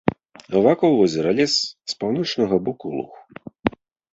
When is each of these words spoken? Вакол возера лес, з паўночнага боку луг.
Вакол 0.67 0.95
возера 0.99 1.31
лес, 1.39 1.53
з 1.93 1.99
паўночнага 1.99 2.55
боку 2.71 2.85
луг. 2.97 3.11